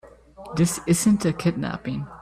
[0.55, 2.07] This isn't a kidnapping.